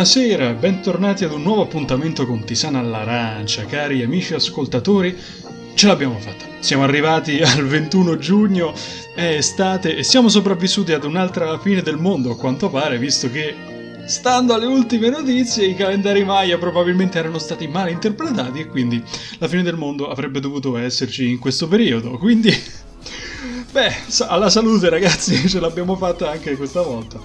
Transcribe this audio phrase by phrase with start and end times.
[0.00, 5.14] Buonasera, bentornati ad un nuovo appuntamento con Tisana all'Arancia, cari amici ascoltatori.
[5.80, 6.44] Ce l'abbiamo fatta.
[6.58, 8.74] Siamo arrivati al 21 giugno,
[9.14, 13.54] è estate e siamo sopravvissuti ad un'altra fine del mondo, a quanto pare, visto che,
[14.04, 19.02] stando alle ultime notizie, i calendari Maya probabilmente erano stati mal interpretati e quindi
[19.38, 22.18] la fine del mondo avrebbe dovuto esserci in questo periodo.
[22.18, 22.52] Quindi,
[23.72, 23.94] beh,
[24.28, 27.18] alla salute ragazzi, ce l'abbiamo fatta anche questa volta.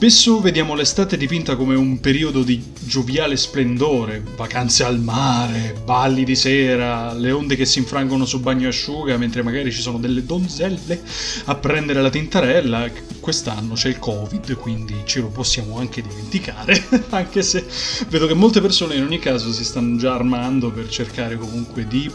[0.00, 6.34] Spesso vediamo l'estate dipinta come un periodo di gioviale splendore, vacanze al mare, balli di
[6.36, 11.02] sera, le onde che si infrangono su asciuga mentre magari ci sono delle donzelle
[11.44, 12.90] a prendere la tintarella.
[13.20, 17.66] Quest'anno c'è il Covid, quindi ce lo possiamo anche dimenticare, anche se
[18.08, 22.10] vedo che molte persone in ogni caso si stanno già armando per cercare comunque di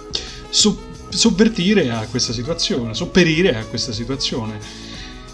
[0.49, 4.84] so- sovvertire a questa situazione, sopperire a questa situazione.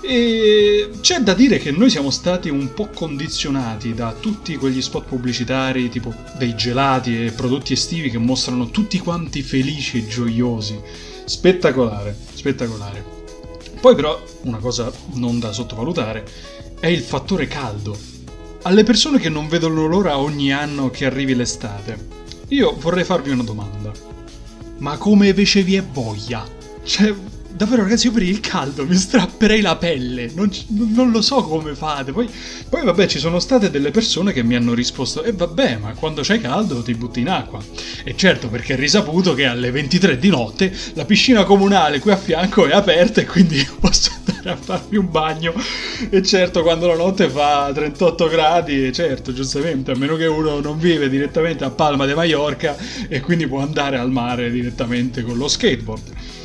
[0.04, 5.06] E c'è da dire che noi siamo stati un po' condizionati da tutti quegli spot
[5.06, 10.80] pubblicitari tipo dei gelati e prodotti estivi che mostrano tutti quanti felici e gioiosi.
[11.26, 13.06] Spettacolare, spettacolare.
[13.80, 16.26] Poi però una cosa non da sottovalutare
[16.80, 17.98] è il fattore caldo.
[18.64, 22.08] Alle persone che non vedono l'ora ogni anno che arrivi l'estate,
[22.50, 23.92] io vorrei farvi una domanda.
[24.80, 26.44] Ma come invece vi è voglia?
[26.84, 27.14] Cioè,
[27.54, 31.76] davvero ragazzi io per il caldo mi strapperei la pelle, non, non lo so come
[31.76, 32.12] fate.
[32.12, 32.30] Poi,
[32.70, 35.94] poi, vabbè ci sono state delle persone che mi hanno risposto e eh, vabbè ma
[35.94, 37.60] quando c'è caldo ti butti in acqua.
[38.04, 42.17] E certo perché è risaputo che alle 23 di notte la piscina comunale qui a
[42.17, 45.54] fianco è aperta e quindi posso andare a farmi un bagno.
[46.10, 50.80] E certo quando la notte fa 38 gradi, certo giustamente a meno che uno non
[50.80, 52.76] vive direttamente a Palma de Mallorca
[53.08, 56.40] e quindi può andare al mare direttamente con lo skateboard.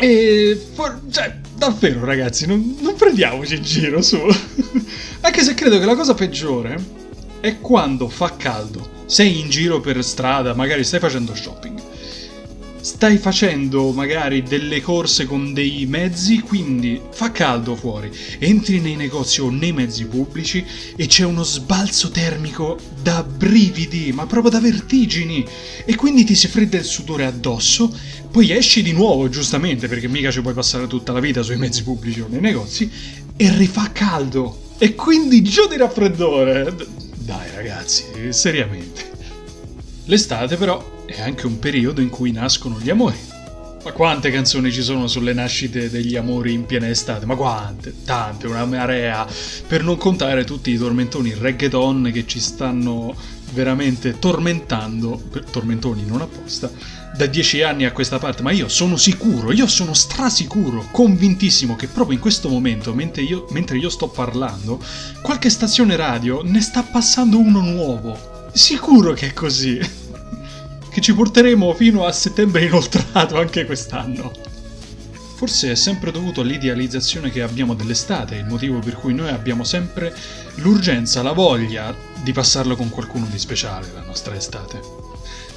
[0.00, 4.18] E for- cioè, davvero ragazzi, non, non prendiamoci in giro su.
[5.20, 6.98] Anche se credo che la cosa peggiore
[7.40, 11.80] è quando fa caldo, sei in giro per strada, magari stai facendo shopping
[12.80, 19.40] stai facendo magari delle corse con dei mezzi, quindi fa caldo fuori, entri nei negozi
[19.40, 20.64] o nei mezzi pubblici
[20.96, 25.44] e c'è uno sbalzo termico da brividi, ma proprio da vertigini,
[25.84, 27.94] e quindi ti si fredda il sudore addosso,
[28.30, 31.82] poi esci di nuovo, giustamente, perché mica ci puoi passare tutta la vita sui mezzi
[31.82, 32.90] pubblici o nei negozi,
[33.36, 34.68] e rifà caldo.
[34.78, 36.74] E quindi giù di raffreddore.
[37.16, 39.10] Dai ragazzi, seriamente.
[40.04, 43.16] L'estate però è anche un periodo in cui nascono gli amori.
[43.82, 47.24] Ma quante canzoni ci sono sulle nascite degli amori in piena estate?
[47.24, 47.94] Ma quante?
[48.04, 49.26] Tante, una marea.
[49.66, 53.14] Per non contare tutti i tormentoni reggaeton che ci stanno
[53.52, 56.70] veramente tormentando, tormentoni non apposta,
[57.16, 58.42] da dieci anni a questa parte.
[58.42, 63.46] Ma io sono sicuro, io sono strasicuro, convintissimo che proprio in questo momento, mentre io,
[63.50, 64.78] mentre io sto parlando,
[65.22, 68.48] qualche stazione radio ne sta passando uno nuovo.
[68.52, 69.80] Sicuro che è così
[70.90, 74.32] che ci porteremo fino a settembre inoltrato anche quest'anno.
[75.36, 80.14] Forse è sempre dovuto all'idealizzazione che abbiamo dell'estate, il motivo per cui noi abbiamo sempre
[80.56, 85.08] l'urgenza, la voglia di passarlo con qualcuno di speciale la nostra estate.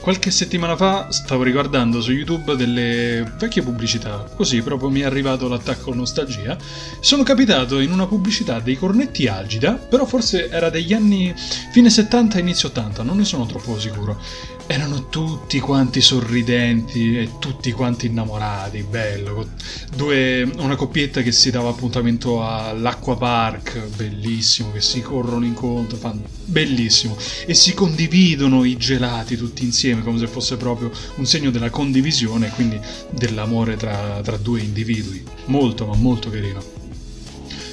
[0.03, 5.47] Qualche settimana fa stavo riguardando su YouTube delle vecchie pubblicità, così proprio mi è arrivato
[5.47, 6.57] l'attacco nostalgia.
[6.99, 11.33] Sono capitato in una pubblicità dei cornetti Algida, però forse era degli anni
[11.71, 14.19] fine 70 inizio 80, non ne sono troppo sicuro.
[14.65, 19.49] Erano tutti quanti sorridenti e tutti quanti innamorati, bello.
[19.93, 26.23] Due, una coppietta che si dava appuntamento all'Acqua Park, bellissimo, che si corrono incontro, fan,
[26.45, 27.17] bellissimo.
[27.45, 32.47] E si condividono i gelati tutti insieme, come se fosse proprio un segno della condivisione
[32.47, 32.79] e quindi
[33.11, 35.23] dell'amore tra, tra due individui.
[35.45, 36.63] Molto, ma molto carino.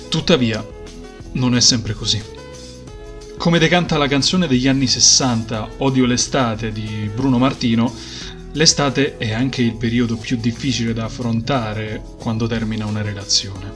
[0.08, 0.66] Tuttavia,
[1.32, 2.38] non è sempre così.
[3.40, 7.90] Come decanta la canzone degli anni 60 Odio l'estate di Bruno Martino,
[8.52, 13.72] L'estate è anche il periodo più difficile da affrontare quando termina una relazione.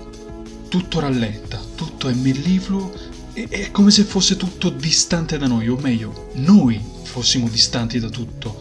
[0.69, 2.93] Tutto rallenta, tutto è mellifluo
[3.33, 8.11] e è come se fosse tutto distante da noi, o meglio, noi fossimo distanti da
[8.11, 8.61] tutto.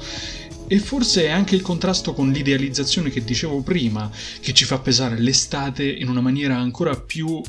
[0.67, 4.09] E forse è anche il contrasto con l'idealizzazione che dicevo prima
[4.39, 7.41] che ci fa pesare l'estate in una maniera ancora più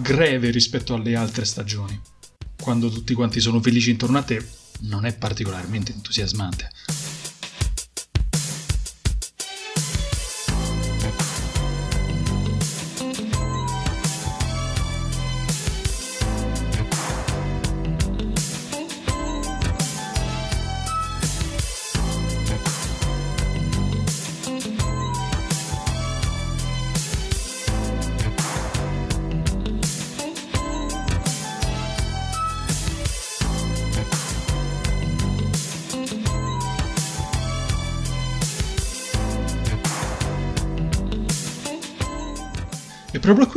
[0.00, 2.11] greve rispetto alle altre stagioni.
[2.62, 4.40] Quando tutti quanti sono felici intorno a te,
[4.82, 6.70] non è particolarmente entusiasmante.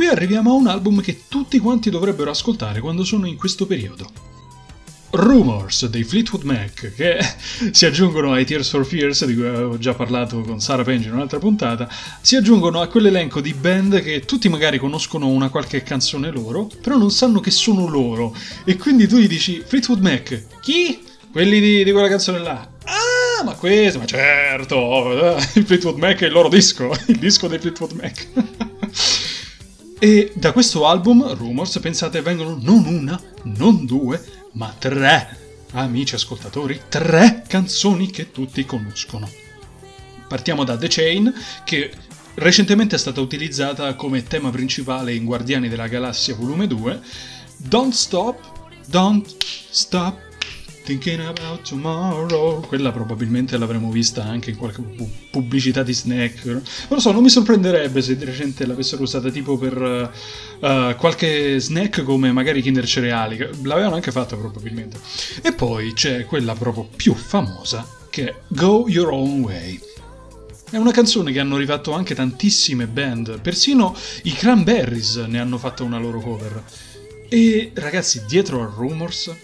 [0.06, 4.08] Qui arriviamo a un album che tutti quanti dovrebbero ascoltare quando sono in questo periodo.
[5.10, 7.18] Rumors dei Fleetwood Mac, che
[7.72, 11.14] si aggiungono ai Tears for Fears, di cui avevo già parlato con Sara Pengi in
[11.14, 11.88] un'altra puntata,
[12.20, 16.96] si aggiungono a quell'elenco di band che tutti magari conoscono una qualche canzone loro, però
[16.96, 18.34] non sanno che sono loro.
[18.64, 21.02] E quindi tu gli dici Fleetwood Mac, chi?
[21.32, 22.68] Quelli di, di quella canzone là.
[22.84, 27.58] Ah, ma questo, ma certo, il Fleetwood Mac è il loro disco, il disco dei
[27.58, 28.55] Fleetwood Mac.
[29.98, 34.22] E da questo album, Rumors, pensate, vengono non una, non due,
[34.52, 35.38] ma tre,
[35.72, 39.26] amici ascoltatori, tre canzoni che tutti conoscono.
[40.28, 41.32] Partiamo da The Chain,
[41.64, 41.90] che
[42.34, 47.00] recentemente è stata utilizzata come tema principale in Guardiani della Galassia volume 2.
[47.56, 48.38] Don't Stop,
[48.86, 49.34] Don't
[49.70, 50.25] Stop
[50.86, 52.64] Thinking about tomorrow.
[52.64, 54.80] Quella probabilmente l'avremmo vista anche in qualche
[55.32, 56.44] pubblicità di snack.
[56.44, 59.76] Non lo so, non mi sorprenderebbe se di recente l'avessero usata tipo per
[60.60, 63.36] uh, qualche snack come magari Kinder Cereali.
[63.64, 65.00] L'avevano anche fatta probabilmente.
[65.42, 69.80] E poi c'è quella proprio più famosa che è Go Your Own Way.
[70.70, 73.92] È una canzone che hanno rifatto anche tantissime band, persino
[74.22, 76.62] i Cranberries ne hanno fatto una loro cover.
[77.28, 79.34] E ragazzi, dietro a Rumors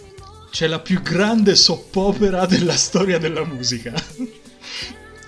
[0.53, 3.95] c'è la più grande soppopera della storia della musica.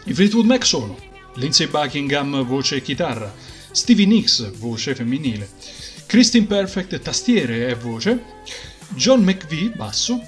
[0.05, 0.99] I Fleetwood Mac sono
[1.37, 3.35] Lindsay Buckingham, voce e chitarra,
[3.71, 5.49] Stevie Nicks, voce femminile,
[6.05, 8.23] Christine Perfect, tastiere e voce,
[8.89, 10.21] John McVie, basso,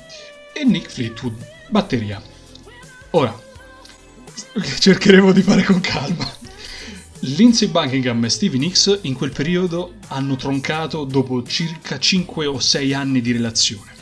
[0.54, 2.22] e Nick Fleetwood, batteria.
[3.10, 3.38] Ora,
[4.78, 6.26] cercheremo di fare con calma.
[7.20, 12.94] Lindsay Buckingham e Stevie Nicks in quel periodo hanno troncato dopo circa 5 o 6
[12.94, 13.95] anni di relazione.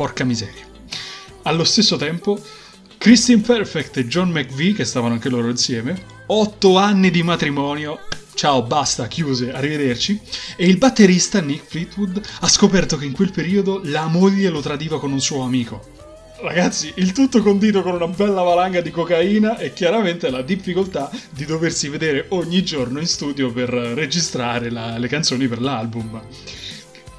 [0.00, 0.64] Porca miseria.
[1.42, 2.42] Allo stesso tempo,
[2.96, 7.98] Christine Perfect e John McVie, che stavano anche loro insieme, 8 anni di matrimonio.
[8.32, 10.18] Ciao, basta, chiuse, arrivederci.
[10.56, 14.98] E il batterista Nick Fleetwood ha scoperto che in quel periodo la moglie lo tradiva
[14.98, 15.86] con un suo amico.
[16.40, 21.44] Ragazzi, il tutto condito con una bella valanga di cocaina e chiaramente la difficoltà di
[21.44, 26.22] doversi vedere ogni giorno in studio per registrare la, le canzoni per l'album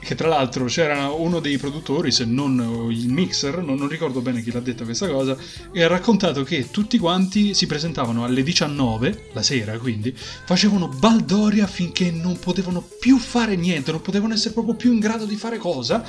[0.01, 4.41] che tra l'altro c'era uno dei produttori, se non il mixer, non, non, ricordo bene
[4.41, 5.37] chi l'ha detta questa cosa,
[5.71, 11.67] e ha raccontato che tutti quanti si presentavano alle 19, la sera quindi, facevano baldoria
[11.67, 15.57] finché non potevano più fare niente, non potevano essere proprio più in grado di fare
[15.57, 16.03] cosa,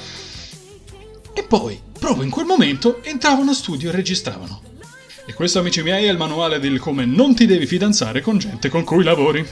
[1.34, 4.62] e poi, proprio in quel momento, entravano studio e registravano.
[5.24, 8.68] E questo, amici miei, è il manuale del come non ti devi fidanzare con gente
[8.68, 9.46] con cui lavori.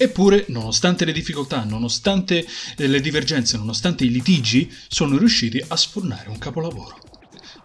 [0.00, 6.38] Eppure, nonostante le difficoltà, nonostante le divergenze, nonostante i litigi, sono riusciti a sfornare un
[6.38, 6.96] capolavoro.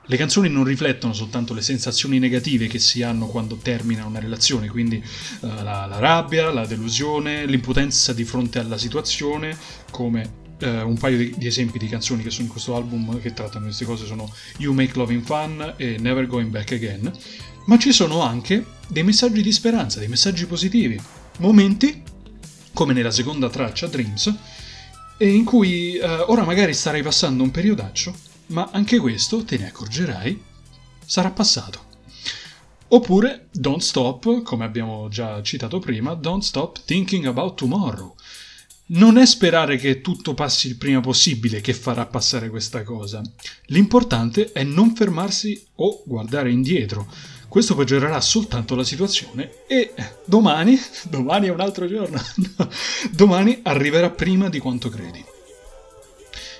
[0.08, 4.68] Le canzoni non riflettono soltanto le sensazioni negative che si hanno quando termina una relazione,
[4.68, 9.56] quindi uh, la, la, rabbia, la delusione, l'impotenza di fronte alla situazione,
[9.92, 13.32] come uh, un paio di, di, esempi di canzoni che sono in questo album che
[13.32, 17.10] trattano queste cose sono You Make Loving Fun e Never Going Back Again,
[17.68, 21.00] ma ci sono anche dei messaggi di speranza, dei messaggi positivi,
[21.38, 22.12] momenti
[22.74, 24.34] come nella seconda traccia, Dreams,
[25.20, 28.14] in cui eh, ora magari starei passando un periodaccio,
[28.48, 30.42] ma anche questo, te ne accorgerai,
[31.06, 31.92] sarà passato.
[32.90, 38.16] Oppure Don't Stop, come abbiamo già citato prima, Don't Stop Thinking About Tomorrow.
[38.86, 43.22] Non è sperare che tutto passi il prima possibile che farà passare questa cosa.
[43.68, 47.12] L'importante è non fermarsi o guardare indietro.
[47.54, 49.94] Questo peggiorerà soltanto la situazione e
[50.26, 50.76] domani,
[51.08, 52.20] domani è un altro giorno,
[53.14, 55.24] domani arriverà prima di quanto credi.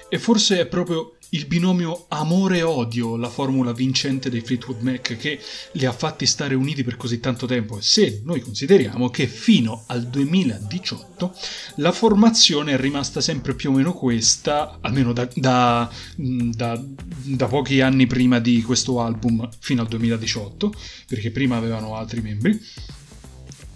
[0.08, 5.40] E forse è proprio il binomio amore-odio, la formula vincente dei Fleetwood Mac che
[5.74, 10.08] li ha fatti stare uniti per così tanto tempo, se noi consideriamo che fino al
[10.08, 11.36] 2018
[11.78, 16.84] la formazione è rimasta sempre più o meno questa, almeno da, da, da,
[17.24, 20.74] da pochi anni prima di questo album fino al 2018,
[21.08, 22.60] perché prima avevano altri membri,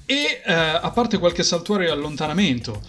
[0.05, 2.81] e eh, a parte qualche saltuario e allontanamento,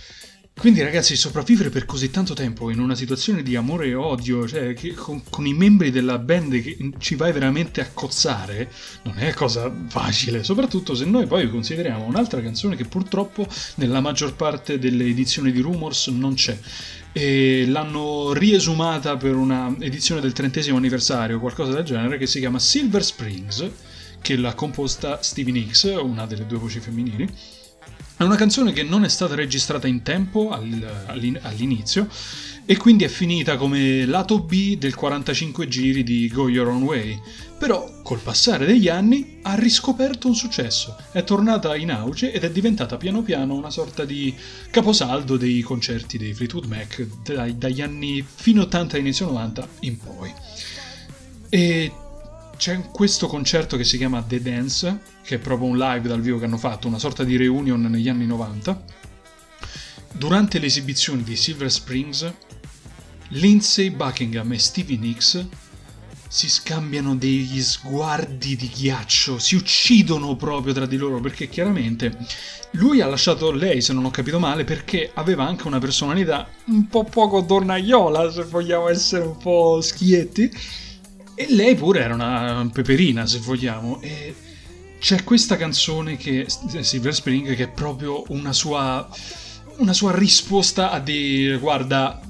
[0.58, 4.74] quindi ragazzi, sopravvivere per così tanto tempo in una situazione di amore e odio, cioè
[4.96, 8.70] con, con, i membri della band che ci vai veramente a cozzare,
[9.04, 13.46] non è cosa facile, soprattutto se noi poi consideriamo un'altra canzone che purtroppo
[13.76, 16.58] nella maggior parte delle edizioni di Rumors non c'è.
[17.12, 22.58] E l'hanno riesumata per una edizione del trentesimo anniversario qualcosa del genere che si chiama
[22.58, 23.70] Silver Springs,
[24.20, 27.56] che l'ha composta Stevie Nicks, una delle due voci femminili
[28.18, 32.08] è una canzone che non è stata registrata in tempo all'inizio
[32.64, 37.20] e quindi è finita come lato B del 45 giri di Go Your Own Way.
[37.56, 42.50] Però col passare degli anni ha riscoperto un successo, è tornata in auge ed è
[42.50, 44.34] diventata piano piano una sorta di
[44.70, 47.06] caposaldo dei concerti dei Fleetwood Mac
[47.54, 50.34] dagli anni fino 80 inizio 90 in poi.
[51.48, 51.92] E
[52.56, 56.38] c'è questo concerto che si chiama The Dance, che è proprio un live dal vivo
[56.38, 58.82] che hanno fatto, una sorta di reunion negli anni 90.
[60.14, 62.32] Durante le esibizioni di Silver Springs,
[63.32, 65.46] Lindsay Buckingham e Stevie Nicks
[66.28, 72.16] si scambiano degli sguardi di ghiaccio, si uccidono proprio tra di loro perché chiaramente
[72.72, 76.88] lui ha lasciato lei, se non ho capito male, perché aveva anche una personalità un
[76.88, 80.50] po' poco dornaiola, se vogliamo essere un po' schietti
[81.34, 84.00] e lei pure era una peperina, se vogliamo.
[84.00, 84.34] E
[84.98, 89.08] c'è questa canzone che Silver Spring che è proprio una sua
[89.76, 92.20] una sua risposta a dire guarda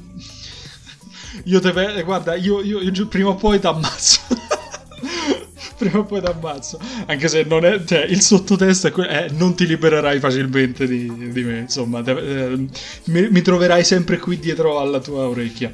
[1.45, 4.21] io te guarda io, io, io prima o poi ti ammazzo
[5.79, 9.55] prima o poi ti ammazzo anche se non è cioè il sottotesto è, que- non
[9.55, 12.69] ti libererai facilmente di, di me insomma te- eh,
[13.05, 15.73] mi, mi troverai sempre qui dietro alla tua orecchia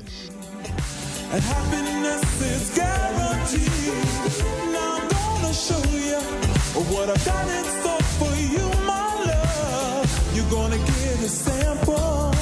[7.06, 10.34] what I've done in store for you, my love.
[10.34, 12.32] You're gonna get a sample.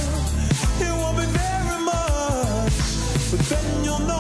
[0.86, 2.76] It won't be very much,
[3.30, 4.11] but then you'll know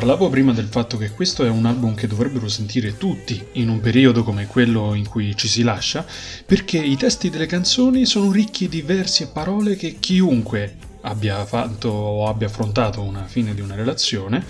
[0.00, 3.80] Parlavo prima del fatto che questo è un album che dovrebbero sentire tutti in un
[3.80, 6.06] periodo come quello in cui ci si lascia,
[6.46, 11.90] perché i testi delle canzoni sono ricchi di versi e parole che chiunque abbia fatto
[11.90, 14.42] o abbia affrontato una fine di una relazione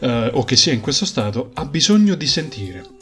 [0.00, 2.97] eh, o che sia in questo stato ha bisogno di sentire.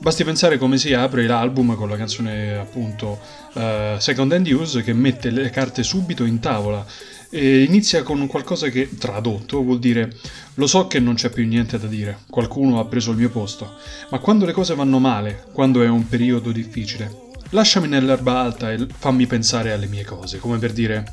[0.00, 3.20] Basti pensare come si apre l'album con la canzone appunto
[3.52, 6.82] uh, Second Hand Use che mette le carte subito in tavola
[7.28, 10.16] e inizia con qualcosa che, tradotto, vuol dire
[10.54, 13.74] lo so che non c'è più niente da dire, qualcuno ha preso il mio posto,
[14.08, 18.86] ma quando le cose vanno male, quando è un periodo difficile, lasciami nell'erba alta e
[18.96, 21.04] fammi pensare alle mie cose, come per dire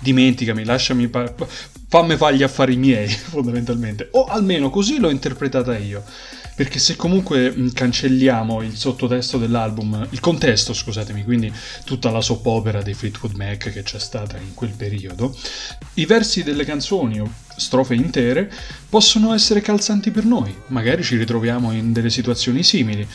[0.00, 1.32] dimenticami, lasciami, pa-
[1.88, 6.02] fammi fare gli affari miei, fondamentalmente, o almeno così l'ho interpretata io.
[6.56, 11.52] Perché se comunque cancelliamo il sottotesto dell'album, il contesto, scusatemi, quindi
[11.84, 15.36] tutta la soap opera dei Fleetwood Mac che c'è stata in quel periodo,
[15.94, 18.50] i versi delle canzoni o strofe intere
[18.88, 23.06] possono essere calzanti per noi, magari ci ritroviamo in delle situazioni simili.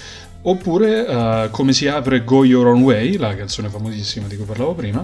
[0.44, 4.76] Oppure, uh, come si apre Go Your Own Way, la canzone famosissima di cui parlavo
[4.76, 5.04] prima,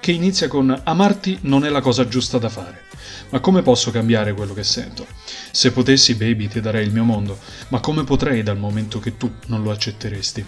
[0.00, 2.88] che inizia con Amarti non è la cosa giusta da fare.
[3.30, 5.06] Ma come posso cambiare quello che sento?
[5.52, 7.38] Se potessi, baby, ti darei il mio mondo,
[7.68, 10.44] ma come potrei dal momento che tu non lo accetteresti?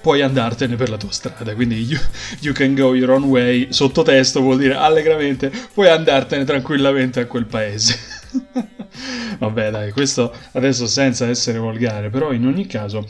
[0.00, 2.00] Puoi andartene per la tua strada, quindi you,
[2.40, 7.44] you can go your own way, sottotesto vuol dire allegramente, puoi andartene tranquillamente a quel
[7.44, 7.98] paese.
[9.38, 13.06] Vabbè, dai, questo adesso senza essere volgare, però in ogni caso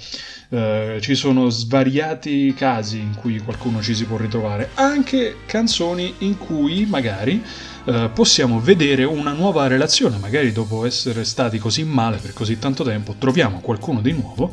[0.51, 6.37] eh, ci sono svariati casi in cui qualcuno ci si può ritrovare, anche canzoni in
[6.37, 7.43] cui magari
[7.85, 12.85] eh, possiamo vedere una nuova relazione, magari dopo essere stati così male per così tanto
[12.85, 14.53] tempo, troviamo qualcuno di nuovo.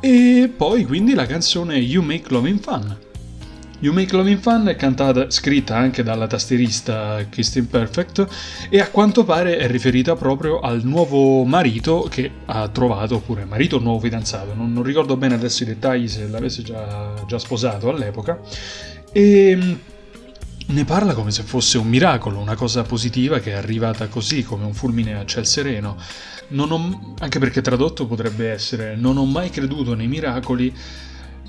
[0.00, 3.10] E poi quindi la canzone You Make Loving Fun
[3.82, 8.28] You Make Loving Fun è cantata, scritta anche dalla tastierista Christine Perfect
[8.70, 13.78] e a quanto pare è riferita proprio al nuovo marito che ha trovato, oppure marito
[13.78, 17.88] o nuovo fidanzato, non, non, ricordo bene adesso i dettagli se l'avesse già, già sposato
[17.88, 18.38] all'epoca.
[19.10, 19.72] E mm,
[20.66, 24.64] ne parla come se fosse un miracolo, una cosa positiva che è arrivata così come
[24.64, 25.96] un fulmine a ciel sereno.
[26.54, 30.72] Ho, anche perché tradotto potrebbe essere non ho mai creduto nei miracoli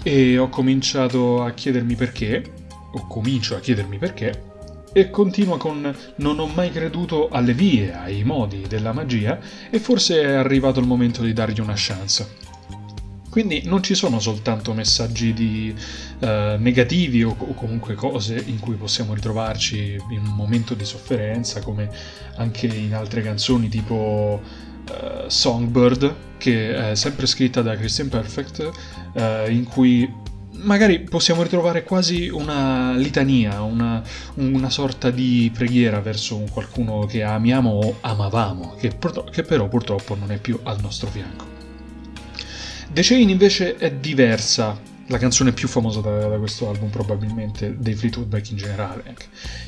[0.04, 2.44] e ho cominciato a chiedermi perché,
[2.92, 4.52] o comincio a chiedermi perché,
[4.94, 10.22] e continua con non ho mai creduto alle vie, ai modi della magia e forse
[10.22, 12.42] è arrivato il momento di dargli una chance.
[13.30, 15.74] Quindi non ci sono soltanto messaggi di,
[16.20, 16.28] uh,
[16.60, 21.90] negativi o, o, comunque cose in cui possiamo ritrovarci in un momento di sofferenza, come
[22.36, 24.40] anche in altre canzoni tipo
[24.90, 28.72] uh, Songbird, che è sempre scritta da Christian Perfect,
[29.14, 30.22] uh, in cui
[30.64, 34.02] magari possiamo ritrovare quasi una litania, una,
[34.36, 38.98] una, sorta di preghiera verso qualcuno che amiamo o amavamo, che,
[39.32, 41.52] che però purtroppo non è più al nostro fianco.
[42.92, 47.96] The Chain invece è diversa la canzone più famosa da, da, questo album probabilmente dei
[47.96, 49.16] Fleetwood Mac in generale.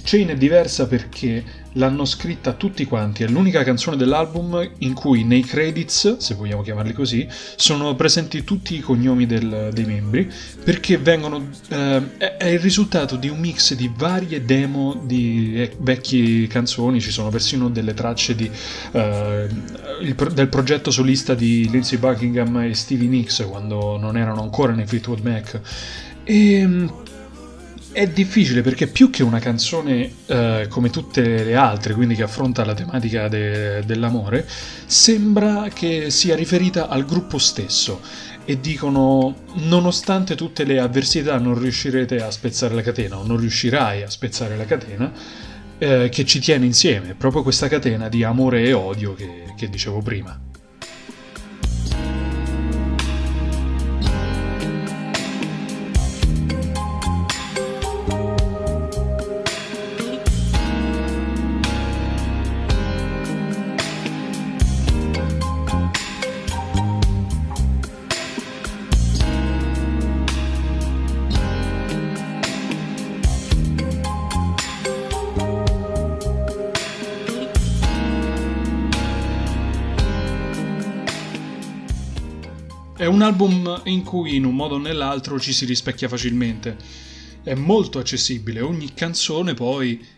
[0.04, 1.44] Chain è diversa perché
[1.76, 6.94] l'hanno scritta tutti quanti, è l'unica canzone dell'album in cui nei credits, se vogliamo chiamarli
[6.94, 10.32] così, sono presenti tutti i cognomi del, dei membri,
[10.64, 16.48] perché vengono, eh, è, il risultato di un mix di varie demo di eh, vecchie
[16.48, 18.50] canzoni, ci sono persino delle tracce di,
[18.92, 19.48] eh,
[20.02, 24.86] il, del progetto solista di Lindsey Buckingham e Stevie Nicks quando non erano ancora nei
[24.86, 25.60] Fleetwood Mac.
[26.24, 27.04] E ehm,
[27.96, 32.66] è difficile perché più che una canzone eh, come tutte le altre, quindi che affronta
[32.66, 34.46] la tematica de- dell'amore,
[34.86, 38.02] sembra che sia riferita al gruppo stesso
[38.44, 44.04] e dicono nonostante tutte le avversità non riuscirete a spezzare la catena o non riuscirai
[44.04, 45.14] a spezzare la catena
[45.78, 50.02] eh, che ci tiene insieme, proprio questa catena di amore e odio che, che dicevo
[50.02, 50.38] prima.
[83.26, 86.78] Album in cui in un modo o nell'altro ci si rispecchia facilmente.
[87.44, 90.14] È molto accessibile, ogni canzone poi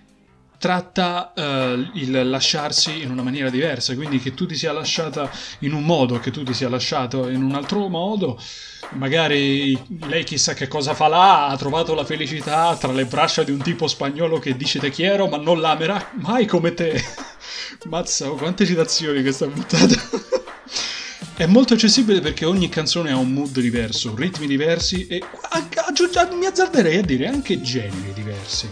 [0.58, 5.74] tratta uh, il lasciarsi in una maniera diversa, quindi che tu ti sia lasciata in
[5.74, 8.40] un modo, che tu ti sia lasciato in un altro modo,
[8.94, 13.52] magari lei chissà che cosa fa là, ha trovato la felicità tra le braccia di
[13.52, 17.02] un tipo spagnolo che dice te quiero ma non l'amerà mai come te.
[17.86, 20.46] Mazza, quante citazioni questa puntata.
[21.38, 25.22] È molto accessibile perché ogni canzone ha un mood diverso, ritmi diversi e
[26.32, 28.68] mi azzarderei a dire anche generi diversi.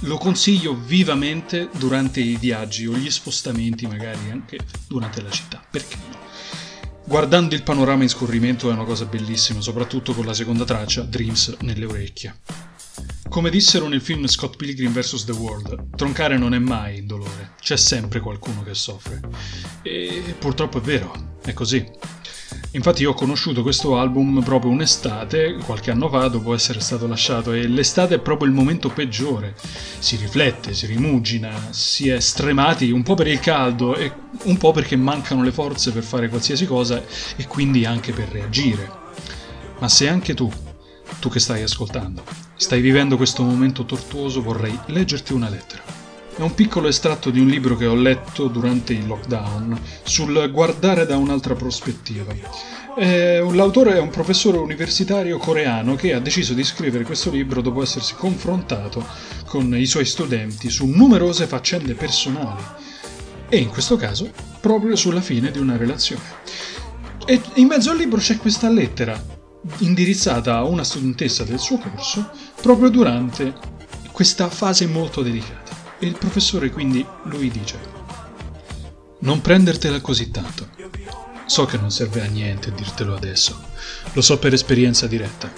[0.00, 5.98] Lo consiglio vivamente durante i viaggi o gli spostamenti, magari anche durante la città, perché
[6.10, 6.18] no?
[7.04, 11.58] Guardando il panorama in scorrimento è una cosa bellissima, soprattutto con la seconda traccia, Dreams,
[11.60, 12.40] nelle orecchie.
[13.32, 15.24] Come dissero nel film Scott Pilgrim vs.
[15.24, 19.20] The World, troncare non è mai indolore, c'è sempre qualcuno che soffre.
[19.80, 21.82] E purtroppo è vero, è così.
[22.72, 27.54] Infatti io ho conosciuto questo album proprio un'estate, qualche anno fa, dopo essere stato lasciato,
[27.54, 29.54] e l'estate è proprio il momento peggiore.
[29.98, 34.72] Si riflette, si rimugina, si è stremati un po' per il caldo e un po'
[34.72, 37.02] perché mancano le forze per fare qualsiasi cosa
[37.36, 38.90] e quindi anche per reagire.
[39.78, 40.52] Ma se anche tu,
[41.22, 42.24] tu che stai ascoltando,
[42.56, 45.80] stai vivendo questo momento tortuoso, vorrei leggerti una lettera.
[46.34, 51.06] È un piccolo estratto di un libro che ho letto durante il lockdown sul guardare
[51.06, 52.34] da un'altra prospettiva.
[52.98, 57.82] Eh, l'autore è un professore universitario coreano che ha deciso di scrivere questo libro dopo
[57.82, 59.06] essersi confrontato
[59.46, 62.64] con i suoi studenti su numerose faccende personali
[63.48, 64.28] e in questo caso
[64.60, 66.24] proprio sulla fine di una relazione.
[67.24, 69.41] E in mezzo al libro c'è questa lettera
[69.78, 73.54] indirizzata a una studentessa del suo corso proprio durante
[74.10, 75.72] questa fase molto delicata.
[75.98, 77.78] E il professore quindi lui dice,
[79.20, 80.68] Non prendertela così tanto.
[81.46, 83.60] So che non serve a niente dirtelo adesso,
[84.12, 85.52] lo so per esperienza diretta,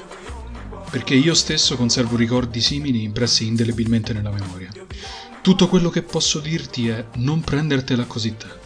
[0.91, 4.71] perché io stesso conservo ricordi simili impressi indelebilmente nella memoria.
[5.41, 8.64] Tutto quello che posso dirti è non prendertela così tanto.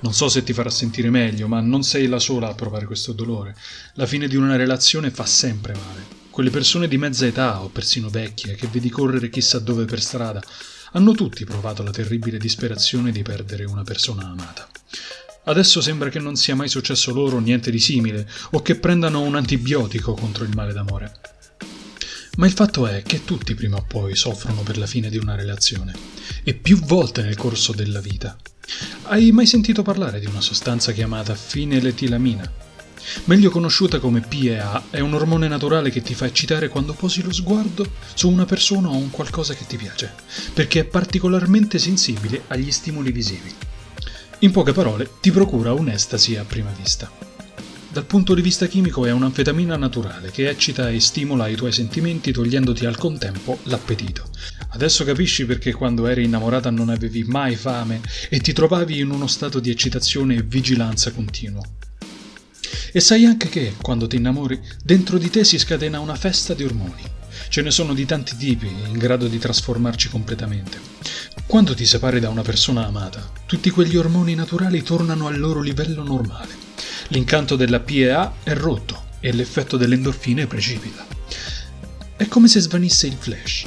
[0.00, 3.12] Non so se ti farà sentire meglio, ma non sei la sola a provare questo
[3.12, 3.56] dolore.
[3.94, 6.06] La fine di una relazione fa sempre male.
[6.30, 10.40] Quelle persone di mezza età o persino vecchie che vedi correre chissà dove per strada
[10.92, 14.68] hanno tutti provato la terribile disperazione di perdere una persona amata.
[15.44, 19.34] Adesso sembra che non sia mai successo loro niente di simile o che prendano un
[19.34, 21.37] antibiotico contro il male d'amore.
[22.38, 25.34] Ma il fatto è che tutti prima o poi soffrono per la fine di una
[25.34, 25.92] relazione
[26.44, 28.36] e più volte nel corso della vita.
[29.04, 32.48] Hai mai sentito parlare di una sostanza chiamata fineletilamina?
[33.24, 37.32] Meglio conosciuta come PEA, è un ormone naturale che ti fa eccitare quando posi lo
[37.32, 40.12] sguardo su una persona o un qualcosa che ti piace,
[40.54, 43.52] perché è particolarmente sensibile agli stimoli visivi.
[44.40, 47.27] In poche parole, ti procura un'estasi a prima vista.
[47.98, 52.30] Dal punto di vista chimico è un'anfetamina naturale che eccita e stimola i tuoi sentimenti
[52.30, 54.30] togliendoti al contempo l'appetito.
[54.68, 59.26] Adesso capisci perché quando eri innamorata non avevi mai fame e ti trovavi in uno
[59.26, 61.60] stato di eccitazione e vigilanza continuo.
[62.92, 66.62] E sai anche che, quando ti innamori, dentro di te si scatena una festa di
[66.62, 67.02] ormoni.
[67.48, 70.78] Ce ne sono di tanti tipi, in grado di trasformarci completamente.
[71.46, 76.04] Quando ti separi da una persona amata, tutti quegli ormoni naturali tornano al loro livello
[76.04, 76.67] normale.
[77.08, 81.06] L'incanto della PEA è rotto e l'effetto delle endorfine precipita.
[82.16, 83.66] È come se svanisse il flash.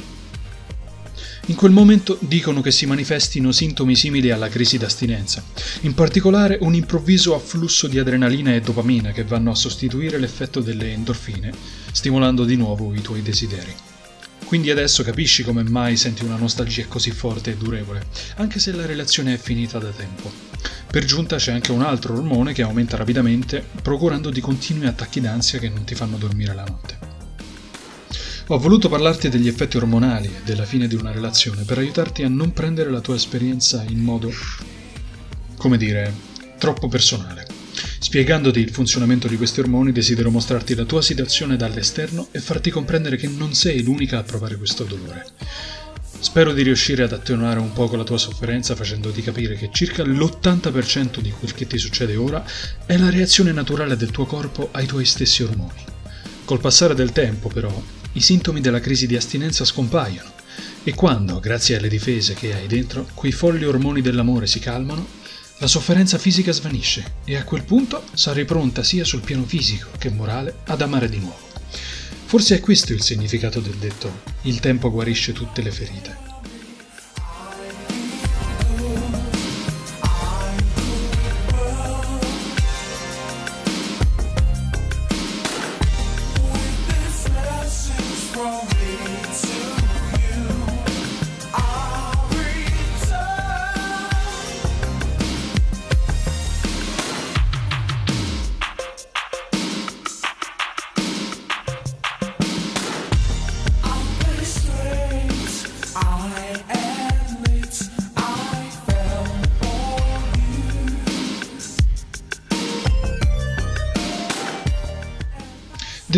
[1.46, 5.42] In quel momento dicono che si manifestino sintomi simili alla crisi d'astinenza,
[5.80, 10.92] in particolare un improvviso afflusso di adrenalina e dopamina che vanno a sostituire l'effetto delle
[10.92, 11.52] endorfine,
[11.90, 13.74] stimolando di nuovo i tuoi desideri.
[14.44, 18.86] Quindi adesso capisci come mai senti una nostalgia così forte e durevole, anche se la
[18.86, 20.51] relazione è finita da tempo.
[20.92, 25.70] Per giunta c'è anche un altro ormone che aumenta rapidamente, procurandoti continui attacchi d'ansia che
[25.70, 26.98] non ti fanno dormire la notte.
[28.48, 32.28] Ho voluto parlarti degli effetti ormonali e della fine di una relazione per aiutarti a
[32.28, 34.30] non prendere la tua esperienza in modo,
[35.56, 36.12] come dire,
[36.58, 37.46] troppo personale.
[37.98, 43.16] Spiegandoti il funzionamento di questi ormoni desidero mostrarti la tua situazione dall'esterno e farti comprendere
[43.16, 45.24] che non sei l'unica a provare questo dolore.
[46.22, 51.18] Spero di riuscire ad attenuare un poco la tua sofferenza facendoti capire che circa l'80%
[51.18, 52.44] di quel che ti succede ora
[52.86, 55.84] è la reazione naturale del tuo corpo ai tuoi stessi ormoni.
[56.44, 57.82] Col passare del tempo, però,
[58.12, 60.30] i sintomi della crisi di astinenza scompaiono
[60.84, 65.04] e quando, grazie alle difese che hai dentro, quei folli ormoni dell'amore si calmano,
[65.58, 70.08] la sofferenza fisica svanisce e a quel punto sarai pronta sia sul piano fisico che
[70.08, 71.51] morale ad amare di nuovo.
[72.32, 76.31] Forse è questo il significato del detto il tempo guarisce tutte le ferite.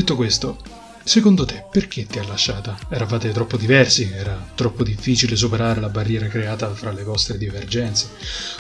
[0.05, 0.59] Detto questo,
[1.03, 2.79] secondo te perché ti ha lasciata?
[2.91, 4.11] Eravate troppo diversi?
[4.13, 8.09] Era troppo difficile superare la barriera creata fra le vostre divergenze?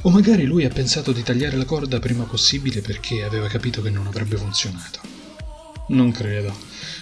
[0.04, 3.90] O magari lui ha pensato di tagliare la corda prima possibile perché aveva capito che
[3.90, 5.00] non avrebbe funzionato?
[5.88, 6.56] Non credo.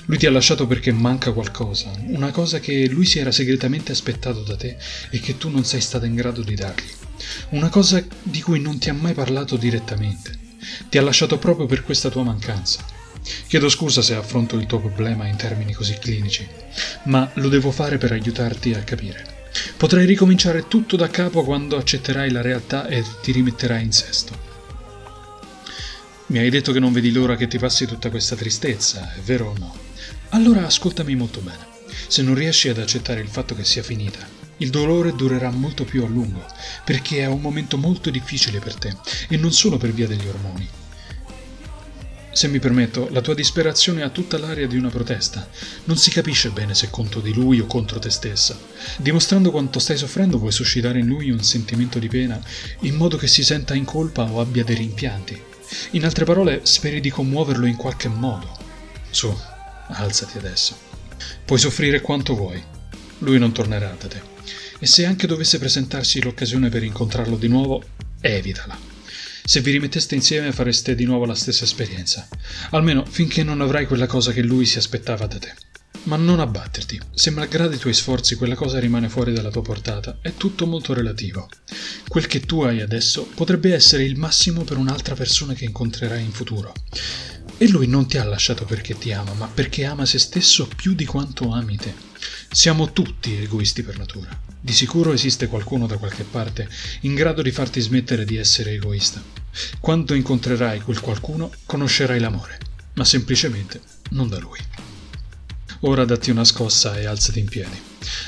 [0.07, 4.43] Lui ti ha lasciato perché manca qualcosa, una cosa che lui si era segretamente aspettato
[4.43, 4.77] da te
[5.11, 6.91] e che tu non sei stata in grado di dargli.
[7.51, 10.37] Una cosa di cui non ti ha mai parlato direttamente.
[10.89, 13.02] Ti ha lasciato proprio per questa tua mancanza.
[13.47, 16.47] Chiedo scusa se affronto il tuo problema in termini così clinici,
[17.05, 19.41] ma lo devo fare per aiutarti a capire.
[19.77, 24.51] Potrai ricominciare tutto da capo quando accetterai la realtà e ti rimetterai in sesto.
[26.27, 29.51] Mi hai detto che non vedi l'ora che ti passi tutta questa tristezza, è vero
[29.51, 29.77] o no?
[30.31, 31.67] Allora ascoltami molto bene.
[32.09, 34.27] Se non riesci ad accettare il fatto che sia finita,
[34.59, 36.47] il dolore durerà molto più a lungo,
[36.85, 38.97] perché è un momento molto difficile per te,
[39.29, 40.67] e non solo per via degli ormoni.
[42.35, 45.47] Se mi permetto, la tua disperazione ha tutta l'aria di una protesta.
[45.85, 48.59] Non si capisce bene se contro di lui o contro te stessa.
[48.97, 52.43] Dimostrando quanto stai soffrendo vuoi suscitare in lui un sentimento di pena
[52.81, 55.41] in modo che si senta in colpa o abbia dei rimpianti.
[55.91, 58.57] In altre parole, speri di commuoverlo in qualche modo.
[59.11, 59.35] Su,
[59.89, 60.75] alzati adesso.
[61.45, 62.63] Puoi soffrire quanto vuoi.
[63.19, 64.21] Lui non tornerà da te.
[64.79, 67.83] E se anche dovesse presentarsi l'occasione per incontrarlo di nuovo,
[68.21, 68.92] evitala.
[69.45, 72.29] Se vi rimetteste insieme fareste di nuovo la stessa esperienza,
[72.71, 75.53] almeno finché non avrai quella cosa che lui si aspettava da te.
[76.05, 80.19] Ma non abbatterti, se malgrado i tuoi sforzi quella cosa rimane fuori dalla tua portata,
[80.21, 81.49] è tutto molto relativo.
[82.09, 86.33] Quel che tu hai adesso potrebbe essere il massimo per un'altra persona che incontrerai in
[86.33, 86.73] futuro.
[87.59, 90.95] E lui non ti ha lasciato perché ti ama, ma perché ama se stesso più
[90.95, 92.12] di quanto ami te.
[92.55, 94.29] Siamo tutti egoisti per natura.
[94.61, 96.69] Di sicuro esiste qualcuno da qualche parte
[97.01, 99.23] in grado di farti smettere di essere egoista.
[99.81, 102.59] Quando incontrerai quel qualcuno, conoscerai l'amore,
[102.93, 104.59] ma semplicemente non da lui.
[105.81, 107.81] Ora datti una scossa e alzati in piedi.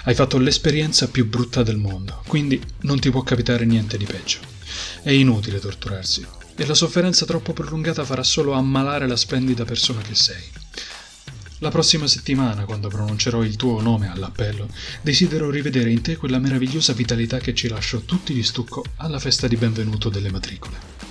[0.04, 4.38] Hai fatto l'esperienza più brutta del mondo, quindi non ti può capitare niente di peggio.
[5.02, 10.14] È inutile torturarsi, e la sofferenza troppo prolungata farà solo ammalare la splendida persona che
[10.14, 10.63] sei.
[11.58, 14.68] La prossima settimana, quando pronuncerò il tuo nome all'appello,
[15.02, 19.46] desidero rivedere in te quella meravigliosa vitalità che ci lasciò tutti di stucco alla festa
[19.46, 21.03] di benvenuto delle matricole.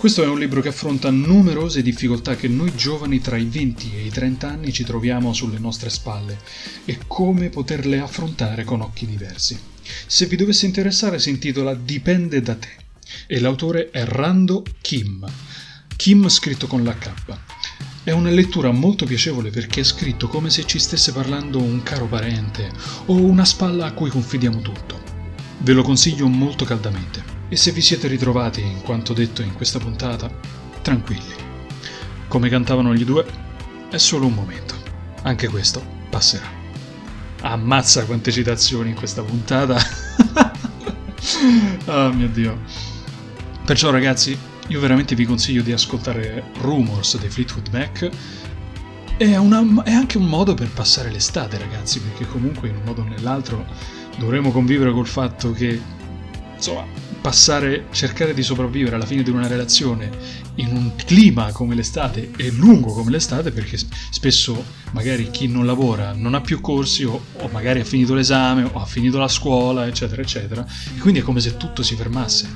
[0.00, 4.06] Questo è un libro che affronta numerose difficoltà che noi giovani tra i 20 e
[4.06, 6.38] i 30 anni ci troviamo sulle nostre spalle
[6.86, 9.60] e come poterle affrontare con occhi diversi.
[10.06, 12.70] Se vi dovesse interessare si intitola Dipende da te
[13.26, 15.30] e l'autore è Rando Kim.
[15.96, 17.10] Kim scritto con la K.
[18.02, 22.06] È una lettura molto piacevole perché è scritto come se ci stesse parlando un caro
[22.06, 22.72] parente
[23.04, 24.98] o una spalla a cui confidiamo tutto.
[25.58, 27.39] Ve lo consiglio molto caldamente.
[27.52, 30.30] E se vi siete ritrovati in quanto detto in questa puntata,
[30.82, 31.34] tranquilli.
[32.28, 33.26] Come cantavano gli due,
[33.90, 34.76] è solo un momento.
[35.22, 36.46] Anche questo passerà.
[37.40, 39.76] Ammazza quante citazioni in questa puntata.
[41.86, 42.56] oh mio dio.
[43.64, 48.10] Perciò ragazzi, io veramente vi consiglio di ascoltare Rumors dei Fleetwood Mac.
[49.16, 53.00] È, una, è anche un modo per passare l'estate, ragazzi, perché comunque in un modo
[53.00, 53.66] o nell'altro
[54.18, 55.98] dovremo convivere col fatto che
[56.54, 56.84] insomma,
[57.20, 60.10] passare, cercare di sopravvivere alla fine di una relazione
[60.56, 63.78] in un clima come l'estate e lungo come l'estate, perché
[64.10, 68.64] spesso magari chi non lavora non ha più corsi o, o magari ha finito l'esame
[68.64, 72.48] o ha finito la scuola, eccetera, eccetera, e quindi è come se tutto si fermasse.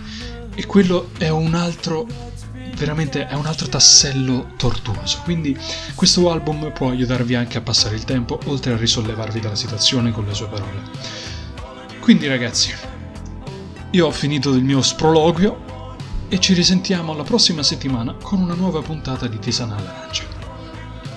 [0.54, 2.06] E quello è un altro
[2.76, 5.20] veramente è un altro tassello tortuoso.
[5.22, 5.56] Quindi
[5.94, 10.24] questo album può aiutarvi anche a passare il tempo, oltre a risollevarvi dalla situazione con
[10.24, 10.82] le sue parole.
[12.00, 12.74] Quindi ragazzi,
[13.94, 15.94] io ho finito il mio sproloquio
[16.28, 20.24] e ci risentiamo la prossima settimana con una nuova puntata di Tisana all'Arancia.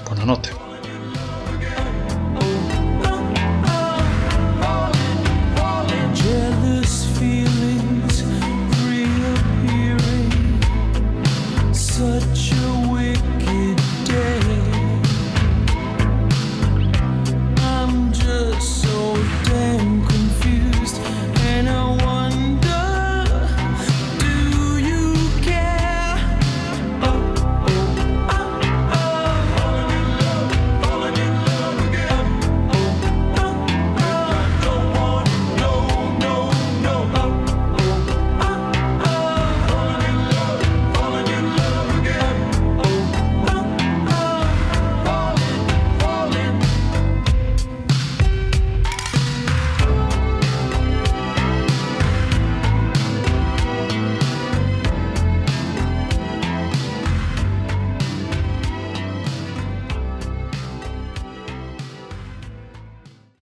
[0.04, 0.67] Buonanotte.